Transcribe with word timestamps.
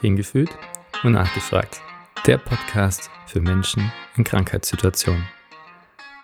Hingefühlt 0.00 0.50
und 1.02 1.10
nachgefragt. 1.12 1.80
Der 2.24 2.38
Podcast 2.38 3.10
für 3.26 3.40
Menschen 3.40 3.90
in 4.16 4.22
Krankheitssituationen. 4.22 5.24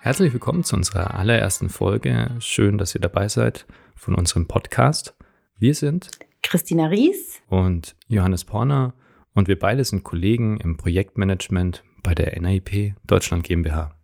Herzlich 0.00 0.32
willkommen 0.32 0.62
zu 0.62 0.77
unserer 0.77 1.14
allerersten 1.14 1.68
Folge. 1.68 2.36
Schön, 2.39 2.79
dass 2.79 2.95
ihr 2.95 3.00
dabei 3.00 3.26
seid 3.26 3.66
von 3.96 4.14
unserem 4.14 4.46
Podcast. 4.46 5.16
Wir 5.58 5.75
sind 5.75 6.12
Christina 6.45 6.86
Ries 6.86 7.43
und 7.48 7.96
Johannes 8.07 8.45
Porner 8.45 8.95
und 9.34 9.48
wir 9.48 9.58
beide 9.58 9.82
sind 9.84 10.04
Kollegen 10.04 10.59
im 10.59 10.77
Projektmanagement 10.77 11.82
bei 12.04 12.14
der 12.14 12.41
NAIP 12.41 12.95
Deutschland 13.04 13.43
GmbH. 13.43 13.96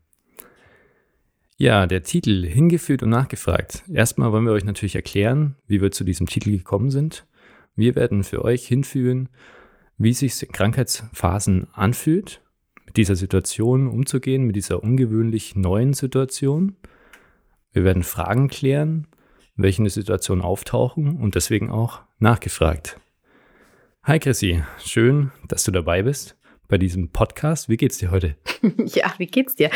Ja, 1.58 1.86
der 1.86 2.02
Titel 2.02 2.44
Hingeführt 2.44 3.04
und 3.04 3.10
nachgefragt. 3.10 3.84
Erstmal 3.92 4.32
wollen 4.32 4.46
wir 4.46 4.52
euch 4.52 4.64
natürlich 4.64 4.96
erklären, 4.96 5.54
wie 5.68 5.80
wir 5.80 5.92
zu 5.92 6.02
diesem 6.02 6.26
Titel 6.26 6.50
gekommen 6.50 6.90
sind. 6.90 7.24
Wir 7.76 7.94
werden 7.94 8.24
für 8.24 8.44
euch 8.44 8.66
hinführen, 8.66 9.28
wie 10.00 10.14
sich 10.14 10.48
Krankheitsphasen 10.50 11.68
anfühlt, 11.74 12.40
mit 12.86 12.96
dieser 12.96 13.16
Situation 13.16 13.86
umzugehen, 13.86 14.44
mit 14.44 14.56
dieser 14.56 14.82
ungewöhnlich 14.82 15.56
neuen 15.56 15.92
Situation. 15.92 16.74
Wir 17.72 17.84
werden 17.84 18.02
Fragen 18.02 18.48
klären, 18.48 19.08
welche 19.56 19.80
in 19.80 19.84
der 19.84 19.90
Situation 19.90 20.40
auftauchen 20.40 21.18
und 21.18 21.34
deswegen 21.34 21.70
auch 21.70 22.00
nachgefragt. 22.18 22.98
Hi 24.02 24.18
Chrissy, 24.18 24.62
schön, 24.82 25.32
dass 25.48 25.64
du 25.64 25.70
dabei 25.70 26.02
bist 26.02 26.34
bei 26.66 26.78
diesem 26.78 27.10
Podcast. 27.12 27.68
Wie 27.68 27.76
geht's 27.76 27.98
dir 27.98 28.10
heute? 28.10 28.36
ja, 28.86 29.12
wie 29.18 29.26
geht's 29.26 29.54
dir? 29.54 29.68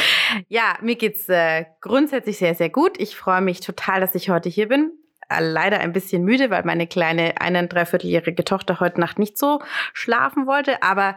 Ja, 0.49 0.79
mir 0.81 0.97
geht's 0.97 1.29
äh, 1.29 1.67
grundsätzlich 1.83 2.39
sehr, 2.39 2.55
sehr 2.55 2.71
gut. 2.71 2.99
Ich 2.99 3.15
freue 3.15 3.43
mich 3.43 3.61
total, 3.61 4.01
dass 4.01 4.15
ich 4.15 4.31
heute 4.31 4.49
hier 4.49 4.69
bin 4.69 4.91
leider 5.41 5.81
ein 5.81 5.93
bisschen 5.93 6.25
müde, 6.25 6.51
weil 6.51 6.65
meine 6.65 6.87
kleine 6.87 7.41
ein, 7.41 7.69
dreivierteljährige 7.69 8.45
Tochter 8.45 8.81
heute 8.81 9.01
Nacht 9.01 9.19
nicht 9.19 9.39
so 9.39 9.61
schlafen 9.93 10.47
wollte. 10.47 10.83
Aber 10.83 11.17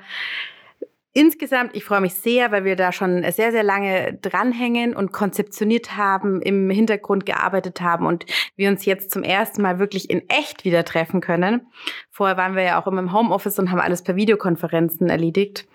Insgesamt, 1.18 1.76
ich 1.76 1.84
freue 1.84 2.02
mich 2.02 2.14
sehr, 2.14 2.52
weil 2.52 2.64
wir 2.64 2.76
da 2.76 2.92
schon 2.92 3.24
sehr, 3.32 3.52
sehr 3.52 3.64
lange 3.64 4.20
dranhängen 4.22 4.96
und 4.96 5.12
konzeptioniert 5.12 5.98
haben, 5.98 6.44
im 6.44 6.70
Hintergrund 6.70 7.26
gearbeitet 7.26 7.82
haben 7.82 8.06
und 8.06 8.28
wir 8.56 8.70
uns 8.70 8.86
jetzt 8.86 9.10
zum 9.10 9.24
ersten 9.24 9.64
Mal 9.64 9.80
wirklich 9.80 10.12
in 10.12 10.30
echt 10.30 10.64
wieder 10.64 10.86
treffen 10.86 11.20
können. 11.20 11.66
Vorher 12.12 12.38
waren 12.38 12.56
wir 12.56 12.62
ja 12.62 12.80
auch 12.80 12.86
immer 12.86 13.00
im 13.00 13.14
Homeoffice 13.14 13.58
und 13.58 13.72
haben 13.72 13.80
alles 13.80 14.04
per 14.04 14.16
Videokonferenzen 14.16 15.10
erledigt. 15.10 15.68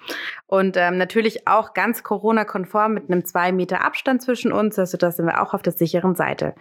Und 0.47 0.77
ähm, 0.77 0.97
natürlich 0.97 1.49
auch 1.49 1.75
ganz 1.75 2.05
Corona-konform 2.05 2.95
mit 2.95 3.11
einem 3.11 3.25
zwei 3.25 3.51
Meter 3.51 3.84
Abstand 3.84 4.23
zwischen 4.23 4.53
uns. 4.53 4.79
Also 4.79 4.97
da 4.97 5.11
sind 5.11 5.27
wir 5.27 5.43
auch 5.43 5.55
auf 5.55 5.62
der 5.62 5.73
sicheren 5.73 6.15
Seite. 6.15 6.55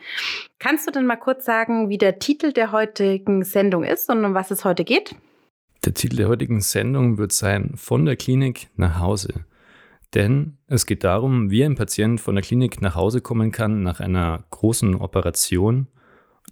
Kannst 0.58 0.88
du 0.88 0.92
denn 0.92 1.06
mal 1.06 1.18
kurz 1.18 1.46
sagen, 1.46 1.90
wie 1.90 2.00
der 2.00 2.18
Titel 2.18 2.52
der 2.52 2.72
heutigen 2.72 3.44
Sendung 3.44 3.84
ist 3.84 4.10
und 4.10 4.26
um 4.26 4.34
was 4.34 4.50
es 4.50 4.66
heute 4.66 4.84
geht? 4.84 5.14
Der 5.84 5.96
Titel 5.96 6.18
der 6.18 6.28
heutigen 6.28 6.62
Sendung 6.62 7.18
wird 7.18 7.32
sein 7.32 7.72
Von 7.76 8.06
der 8.06 8.16
Klinik 8.16 8.70
nach 8.76 9.00
Hause. 9.00 9.46
Denn 10.14 10.58
es 10.68 10.86
geht 10.86 11.04
darum, 11.04 11.50
wie 11.50 11.64
ein 11.64 11.76
Patient 11.76 12.22
von 12.22 12.36
der 12.36 12.44
Klinik 12.44 12.82
nach 12.82 12.94
Hause 12.94 13.20
kommen 13.22 13.52
kann 13.52 13.82
nach 13.82 14.00
einer 14.00 14.44
großen 14.52 14.94
Operation. 14.96 15.88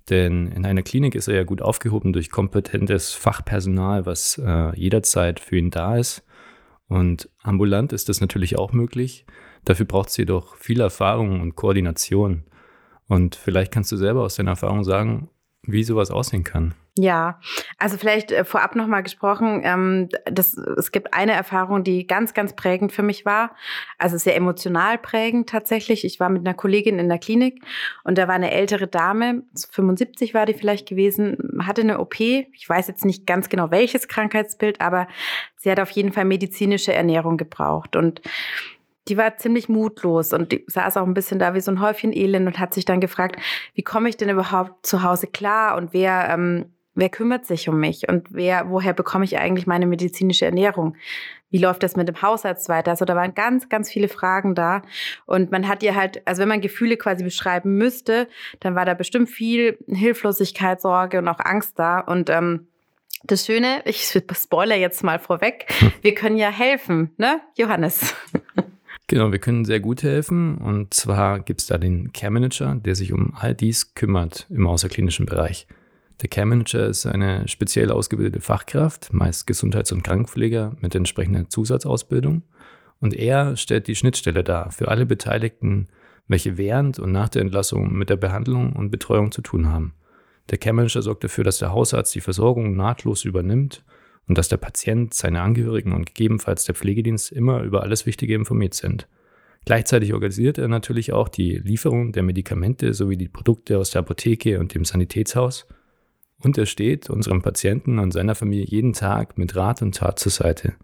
Denn 0.10 0.48
in 0.48 0.66
einer 0.66 0.82
Klinik 0.82 1.14
ist 1.14 1.28
er 1.28 1.36
ja 1.36 1.44
gut 1.44 1.62
aufgehoben 1.62 2.12
durch 2.12 2.32
kompetentes 2.32 3.14
Fachpersonal, 3.14 4.08
was 4.08 4.42
äh, 4.44 4.76
jederzeit 4.76 5.40
für 5.40 5.58
ihn 5.58 5.70
da 5.70 5.98
ist. 5.98 6.26
Und 6.88 7.30
ambulant 7.44 7.94
ist 7.94 8.10
das 8.10 8.22
natürlich 8.22 8.58
auch 8.58 8.74
möglich. 8.74 9.28
Dafür 9.64 9.86
braucht 9.86 10.10
es 10.10 10.18
jedoch 10.18 10.56
viel 10.56 10.82
Erfahrung 10.82 11.42
und 11.42 11.56
Koordination. 11.56 12.46
Und 13.08 13.36
vielleicht 13.36 13.72
kannst 13.72 13.92
du 13.92 13.98
selber 13.98 14.24
aus 14.24 14.36
deiner 14.36 14.52
Erfahrung 14.52 14.84
sagen, 14.84 15.30
wie 15.64 15.84
sowas 15.84 16.12
aussehen 16.12 16.44
kann. 16.44 16.74
Ja, 16.98 17.40
also 17.78 17.96
vielleicht 17.98 18.32
äh, 18.32 18.44
vorab 18.44 18.76
nochmal 18.76 19.04
gesprochen, 19.04 19.62
ähm, 19.64 20.10
das, 20.26 20.58
es 20.58 20.92
gibt 20.92 21.14
eine 21.14 21.32
Erfahrung, 21.32 21.84
die 21.86 22.06
ganz, 22.06 22.34
ganz 22.34 22.58
prägend 22.58 22.92
für 22.92 23.04
mich 23.04 23.26
war, 23.26 23.56
also 23.98 24.18
sehr 24.18 24.36
emotional 24.36 24.98
prägend 24.98 25.48
tatsächlich. 25.48 26.04
Ich 26.04 26.20
war 26.20 26.28
mit 26.28 26.46
einer 26.46 26.56
Kollegin 26.56 27.00
in 27.00 27.08
der 27.08 27.20
Klinik 27.20 27.64
und 28.04 28.18
da 28.18 28.28
war 28.28 28.36
eine 28.36 28.52
ältere 28.52 28.88
Dame, 28.88 29.44
75 29.72 30.34
war 30.34 30.46
die 30.46 30.54
vielleicht 30.54 30.90
gewesen, 30.90 31.38
hatte 31.66 31.82
eine 31.82 32.00
OP. 32.00 32.20
Ich 32.20 32.68
weiß 32.68 32.88
jetzt 32.88 33.06
nicht 33.06 33.26
ganz 33.26 33.48
genau 33.48 33.72
welches 33.72 34.10
Krankheitsbild, 34.10 34.82
aber 34.82 35.08
sie 35.56 35.72
hat 35.72 35.80
auf 35.80 35.92
jeden 35.92 36.12
Fall 36.12 36.26
medizinische 36.26 36.94
Ernährung 36.94 37.38
gebraucht 37.38 37.96
und 37.96 38.22
die 39.10 39.18
war 39.18 39.38
ziemlich 39.38 39.70
mutlos 39.70 40.34
und 40.34 40.52
die 40.52 40.64
saß 40.68 40.98
auch 40.98 41.06
ein 41.06 41.14
bisschen 41.14 41.40
da 41.40 41.54
wie 41.54 41.62
so 41.62 41.72
ein 41.72 41.82
Häufchen 41.82 42.14
Elend 42.14 42.48
und 42.48 42.60
hat 42.60 42.74
sich 42.74 42.86
dann 42.86 43.02
gefragt, 43.02 43.38
wie 43.74 43.84
komme 43.84 44.10
ich 44.10 44.18
denn 44.18 44.30
überhaupt 44.30 44.86
zu 44.86 45.04
Hause 45.04 45.28
klar 45.28 45.78
und 45.78 45.94
wer 45.94 46.30
ähm, 46.30 46.66
Wer 47.00 47.10
kümmert 47.10 47.46
sich 47.46 47.70
um 47.70 47.80
mich 47.80 48.10
und 48.10 48.28
wer, 48.32 48.70
woher 48.70 48.94
bekomme 48.94 49.24
ich 49.24 49.38
eigentlich 49.38 49.66
meine 49.66 49.86
medizinische 49.86 50.44
Ernährung? 50.44 50.98
Wie 51.50 51.58
läuft 51.58 51.82
das 51.82 51.96
mit 51.96 52.10
dem 52.10 52.22
Hausarzt 52.22 52.68
weiter? 52.68 52.92
Also 52.92 53.06
da 53.06 53.16
waren 53.16 53.34
ganz, 53.36 53.70
ganz 53.70 53.90
viele 53.90 54.10
Fragen 54.10 54.54
da. 54.54 54.82
Und 55.26 55.50
man 55.50 55.70
hat 55.70 55.82
ihr 55.82 55.96
halt, 55.96 56.22
also 56.28 56.42
wenn 56.42 56.50
man 56.50 56.60
Gefühle 56.60 56.98
quasi 56.98 57.24
beschreiben 57.24 57.78
müsste, 57.78 58.28
dann 58.60 58.76
war 58.76 58.84
da 58.84 58.96
bestimmt 58.96 59.30
viel 59.30 59.78
Hilflosigkeit, 59.88 60.82
Sorge 60.82 61.20
und 61.20 61.30
auch 61.30 61.40
Angst 61.40 61.80
da. 61.80 62.00
Und 62.00 62.30
ähm, 62.30 62.68
das 63.24 63.46
Schöne, 63.46 63.82
ich 63.86 64.12
spoiler 64.34 64.76
jetzt 64.76 65.02
mal 65.02 65.20
vorweg, 65.20 65.68
wir 66.02 66.14
können 66.16 66.38
ja 66.38 66.50
helfen, 66.50 67.14
ne, 67.18 67.40
Johannes? 67.58 68.14
Genau, 69.10 69.32
wir 69.32 69.40
können 69.40 69.66
sehr 69.66 69.80
gut 69.80 70.04
helfen. 70.04 70.60
Und 70.60 70.94
zwar 70.94 71.40
gibt 71.40 71.62
es 71.62 71.68
da 71.68 71.80
den 71.80 72.14
Care 72.14 72.30
Manager, 72.30 72.76
der 72.76 72.94
sich 72.94 73.12
um 73.12 73.34
all 73.36 73.56
dies 73.56 73.96
kümmert 73.96 74.46
im 74.52 74.68
außerklinischen 74.68 75.26
Bereich. 75.26 75.66
Der 76.22 76.30
Care 76.30 76.46
Manager 76.46 76.86
ist 76.86 77.08
eine 77.08 77.48
speziell 77.48 77.92
ausgebildete 77.92 78.40
Fachkraft, 78.40 79.12
meist 79.12 79.48
Gesundheits- 79.48 79.92
und 79.92 80.04
Krankenpfleger 80.04 80.76
mit 80.80 80.94
entsprechender 80.94 81.50
Zusatzausbildung. 81.50 82.44
Und 83.00 83.16
er 83.16 83.58
stellt 83.58 83.88
die 83.88 83.96
Schnittstelle 83.96 84.44
dar 84.44 84.72
für 84.72 84.90
alle 84.90 85.08
Beteiligten, 85.08 85.88
welche 86.28 86.60
während 86.60 87.00
und 87.00 87.12
nach 87.12 87.30
der 87.30 87.42
Entlassung 87.42 87.92
mit 87.92 88.12
der 88.12 88.18
Behandlung 88.18 88.74
und 88.74 88.92
Betreuung 88.92 89.32
zu 89.32 89.42
tun 89.42 89.70
haben. 89.70 89.96
Der 90.52 90.60
Care 90.60 90.76
Manager 90.76 91.02
sorgt 91.02 91.24
dafür, 91.24 91.44
dass 91.44 91.58
der 91.58 91.72
Hausarzt 91.72 92.14
die 92.14 92.22
Versorgung 92.22 92.76
nahtlos 92.76 93.26
übernimmt 93.26 93.84
und 94.30 94.38
dass 94.38 94.48
der 94.48 94.58
Patient, 94.58 95.14
seine 95.14 95.42
Angehörigen 95.42 95.92
und 95.92 96.06
gegebenenfalls 96.06 96.64
der 96.64 96.76
Pflegedienst 96.76 97.32
immer 97.32 97.64
über 97.64 97.82
alles 97.82 98.06
Wichtige 98.06 98.36
informiert 98.36 98.76
sind. 98.76 99.08
Gleichzeitig 99.66 100.14
organisiert 100.14 100.58
er 100.58 100.70
natürlich 100.70 101.12
auch 101.12 101.28
die 101.28 101.58
Lieferung 101.58 102.14
der 102.14 102.24
Medikamente 102.24 102.94
sowie 102.94 103.18
die 103.18 103.28
Produkte 103.28 103.78
aus 103.78 103.90
der 103.90 104.00
Apotheke 104.00 104.60
und 104.60 104.74
dem 104.74 104.86
Sanitätshaus 104.86 105.68
und 106.42 106.58
er 106.58 106.66
steht 106.66 107.10
unserem 107.10 107.42
Patienten 107.42 108.00
und 108.00 108.12
seiner 108.12 108.36
Familie 108.36 108.66
jeden 108.66 108.94
Tag 108.94 109.38
mit 109.38 109.56
Rat 109.56 109.82
und 109.82 109.96
Tat 109.96 110.20
zur 110.20 110.32
Seite. 110.32 110.76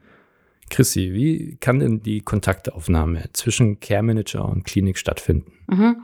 Chrissy, 0.70 1.14
wie 1.14 1.58
kann 1.58 1.80
denn 1.80 2.02
die 2.02 2.22
Kontaktaufnahme 2.22 3.26
zwischen 3.34 3.80
Care 3.80 4.04
Manager 4.04 4.50
und 4.50 4.66
Klinik 4.66 4.98
stattfinden? 4.98 5.54
Mhm. 5.68 6.04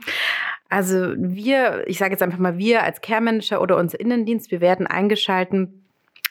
Also 0.68 1.12
wir, 1.18 1.84
ich 1.86 1.98
sage 1.98 2.12
jetzt 2.12 2.22
einfach 2.22 2.38
mal 2.38 2.56
wir 2.56 2.82
als 2.82 3.00
Care 3.00 3.20
Manager 3.20 3.60
oder 3.60 3.76
unser 3.76 4.00
Innendienst, 4.00 4.50
wir 4.50 4.60
werden 4.60 4.86
eingeschalten 4.86 5.81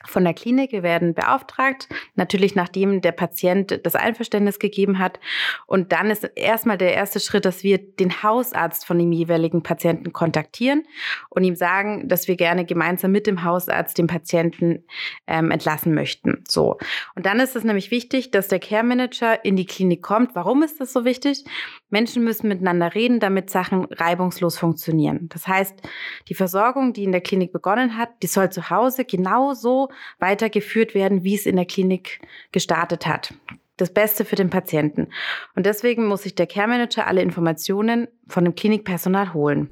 von 0.06 0.24
der 0.24 0.34
Klinik. 0.34 0.72
Wir 0.72 0.84
werden 0.84 1.14
beauftragt, 1.14 1.88
natürlich 2.16 2.56
nachdem 2.56 3.02
der 3.02 3.12
Patient 3.12 3.80
das 3.84 3.96
Einverständnis 3.96 4.60
gegeben 4.60 5.00
hat. 5.00 5.20
Und 5.68 5.92
dann 5.92 6.10
ist 6.10 6.24
erstmal 6.36 6.78
der 6.78 6.94
erste 6.94 7.20
Schritt, 7.20 7.46
dass 7.46 7.64
wir 7.64 7.78
den 7.78 8.24
Hausarzt 8.24 8.86
von 8.86 8.98
dem 8.98 9.12
jeweiligen 9.12 9.64
Patienten 9.64 10.14
kontaktieren 10.14 10.84
und 11.30 11.44
ihm 11.44 11.56
sagen, 11.56 12.08
dass 12.08 12.28
wir 12.28 12.36
gerne 12.36 12.66
gemeinsam 12.66 13.12
mit 13.12 13.28
dem 13.28 13.44
Hausarzt 13.44 13.98
den 13.98 14.08
Patienten 14.08 14.84
ähm, 15.28 15.52
entlassen 15.52 15.94
möchten. 15.94 16.44
So. 16.48 16.78
Und 17.16 17.26
dann 17.26 17.40
ist 17.40 17.56
es 17.56 17.64
nämlich 17.64 17.92
wichtig, 17.92 18.32
dass 18.32 18.48
der 18.48 18.60
Care 18.60 18.84
Manager 18.84 19.44
in 19.44 19.56
die 19.56 19.66
Klinik 19.66 20.02
kommt. 20.02 20.36
Warum 20.36 20.64
ist 20.64 20.80
das 20.80 20.94
so 20.94 21.06
wichtig? 21.06 21.44
Menschen 21.90 22.24
müssen 22.24 22.48
miteinander 22.48 22.96
reden, 22.96 23.20
damit 23.20 23.50
Sachen 23.50 23.86
reibungslos 23.86 24.58
funktionieren. 24.58 25.30
Das 25.30 25.48
heißt, 25.48 25.82
die 26.30 26.34
Versorgung, 26.34 26.94
die 26.94 27.04
in 27.04 27.12
der 27.12 27.22
Klinik 27.22 27.52
begonnen 27.52 27.98
hat, 27.98 28.10
die 28.24 28.28
soll 28.28 28.50
zu 28.52 28.70
Hause 28.70 29.06
genauso 29.06 29.90
weitergeführt 30.20 30.94
werden, 30.96 31.24
wie 31.24 31.36
es 31.36 31.46
in 31.46 31.56
der 31.56 31.66
Klinik 31.66 32.22
gestartet 32.52 33.08
hat. 33.08 33.34
Das 33.78 33.94
Beste 33.94 34.26
für 34.26 34.36
den 34.36 34.50
Patienten. 34.50 35.08
Und 35.56 35.66
deswegen 35.66 36.06
muss 36.06 36.24
sich 36.24 36.36
der 36.36 36.48
Care 36.48 36.68
Manager 36.68 37.08
alle 37.08 37.22
Informationen 37.22 38.08
von 38.28 38.44
dem 38.44 38.56
Klinikpersonal 38.56 39.34
holen. 39.34 39.70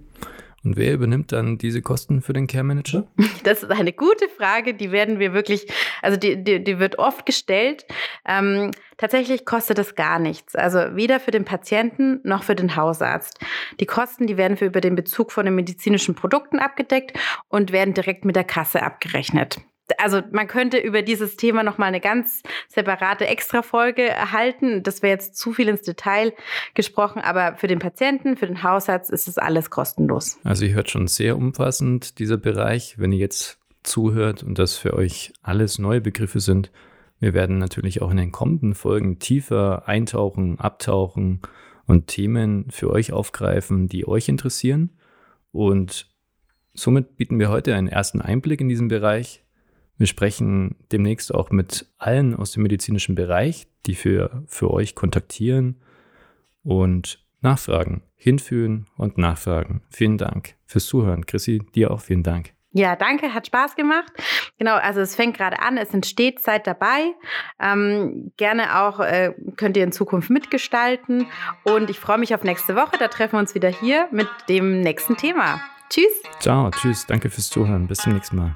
Und 0.64 0.76
wer 0.76 0.94
übernimmt 0.94 1.32
dann 1.32 1.58
diese 1.58 1.82
Kosten 1.82 2.22
für 2.22 2.34
den 2.34 2.48
Care 2.48 2.64
Manager? 2.64 3.08
Das 3.44 3.64
ist 3.64 3.72
eine 3.72 3.94
gute 3.94 4.28
Frage, 4.28 4.74
die 4.74 4.92
werden 4.92 5.20
wir 5.20 5.34
wirklich, 5.34 5.66
also 6.02 6.18
die, 6.18 6.44
die, 6.44 6.62
die 6.62 6.78
wird 6.78 7.00
oft 7.00 7.26
gestellt. 7.26 7.86
Ähm, 8.28 8.72
tatsächlich 8.98 9.46
kostet 9.46 9.78
das 9.78 9.96
gar 9.96 10.20
nichts. 10.20 10.56
Also 10.56 10.80
weder 10.94 11.20
für 11.20 11.32
den 11.32 11.46
Patienten 11.46 12.20
noch 12.24 12.44
für 12.44 12.56
den 12.56 12.76
Hausarzt. 12.76 13.40
Die 13.80 13.86
Kosten, 13.86 14.28
die 14.28 14.36
werden 14.36 14.58
für 14.58 14.66
über 14.66 14.82
den 14.82 14.96
Bezug 14.96 15.32
von 15.32 15.46
den 15.46 15.56
medizinischen 15.56 16.16
Produkten 16.16 16.60
abgedeckt 16.60 17.18
und 17.48 17.72
werden 17.72 17.94
direkt 17.94 18.26
mit 18.26 18.36
der 18.36 18.44
Kasse 18.44 18.84
abgerechnet 18.84 19.62
also 19.98 20.22
man 20.32 20.48
könnte 20.48 20.78
über 20.78 21.02
dieses 21.02 21.36
Thema 21.36 21.64
noch 21.64 21.78
mal 21.78 21.88
eine 21.88 22.00
ganz 22.00 22.44
separate 22.68 23.28
Extra-Folge 23.28 24.04
erhalten. 24.08 24.84
Das 24.84 25.02
wäre 25.02 25.14
jetzt 25.14 25.36
zu 25.36 25.54
viel 25.54 25.68
ins 25.68 25.82
Detail 25.82 26.34
gesprochen, 26.74 27.20
aber 27.20 27.56
für 27.56 27.68
den 27.68 27.80
Patienten, 27.80 28.38
für 28.38 28.48
den 28.48 28.64
Hausarzt 28.64 29.10
ist 29.10 29.28
es 29.28 29.38
alles 29.38 29.70
kostenlos. 29.70 30.38
Also 30.44 30.66
ihr 30.66 30.74
hört 30.74 30.90
schon 30.90 31.08
sehr 31.08 31.38
umfassend 31.38 32.20
dieser 32.20 32.38
Bereich. 32.38 33.00
Wenn 33.00 33.12
ihr 33.12 33.20
jetzt 33.20 33.60
zuhört 33.84 34.44
und 34.44 34.60
das 34.60 34.76
für 34.76 34.94
euch 34.94 35.34
alles 35.42 35.80
neue 35.80 36.02
Begriffe 36.02 36.40
sind, 36.40 36.72
Wir 37.20 37.34
werden 37.34 37.58
natürlich 37.58 38.02
auch 38.02 38.12
in 38.12 38.18
den 38.18 38.32
kommenden 38.32 38.74
Folgen 38.74 39.20
tiefer 39.20 39.88
eintauchen, 39.88 40.60
abtauchen 40.60 41.42
und 41.86 42.08
Themen 42.08 42.70
für 42.70 42.90
euch 42.90 43.12
aufgreifen, 43.12 43.90
die 43.90 44.08
euch 44.08 44.30
interessieren. 44.30 44.92
Und 45.52 46.08
somit 46.74 47.18
bieten 47.18 47.40
wir 47.40 47.50
heute 47.50 47.76
einen 47.76 47.90
ersten 47.90 48.22
Einblick 48.22 48.62
in 48.62 48.70
diesen 48.70 48.88
Bereich. 48.88 49.44
Wir 50.00 50.08
sprechen 50.08 50.78
demnächst 50.94 51.34
auch 51.36 51.52
mit 51.52 51.86
allen 51.98 52.34
aus 52.34 52.52
dem 52.54 52.64
medizinischen 52.64 53.16
Bereich, 53.16 53.68
die 53.86 53.96
für, 53.96 54.44
für 54.48 54.72
euch 54.72 54.96
kontaktieren 54.96 55.82
und 56.64 57.24
nachfragen, 57.42 58.02
hinführen 58.16 58.88
und 58.96 59.18
nachfragen. 59.18 59.82
Vielen 59.90 60.18
Dank 60.18 60.56
fürs 60.66 60.86
Zuhören. 60.86 61.26
Chrissy, 61.26 61.60
dir 61.76 61.92
auch 61.92 62.00
vielen 62.00 62.24
Dank. 62.24 62.54
Ja, 62.72 62.96
danke, 62.96 63.34
hat 63.34 63.48
Spaß 63.48 63.76
gemacht. 63.76 64.14
Genau, 64.58 64.76
also 64.76 65.02
es 65.02 65.16
fängt 65.16 65.36
gerade 65.36 65.60
an, 65.60 65.76
es 65.76 65.94
entsteht 65.94 66.40
Zeit 66.40 66.66
dabei. 66.66 67.14
Ähm, 67.60 68.32
gerne 68.38 68.80
auch 68.80 69.02
äh, 69.02 69.34
könnt 69.58 69.76
ihr 69.76 69.84
in 69.84 69.92
Zukunft 69.92 70.30
mitgestalten. 70.30 71.26
Und 71.64 71.90
ich 71.90 72.00
freue 72.00 72.20
mich 72.20 72.34
auf 72.34 72.44
nächste 72.44 72.78
Woche. 72.78 72.98
Da 72.98 73.10
treffen 73.10 73.34
wir 73.34 73.40
uns 73.40 73.54
wieder 73.54 73.70
hier 73.70 74.08
mit 74.12 74.30
dem 74.48 74.80
nächsten 74.80 75.18
Thema. 75.18 75.60
Tschüss. 75.90 76.24
Ciao, 76.40 76.70
tschüss. 76.70 77.06
Danke 77.06 77.30
fürs 77.30 77.50
Zuhören. 77.50 77.88
Bis 77.88 77.98
zum 77.98 78.14
nächsten 78.14 78.38
Mal. 78.38 78.56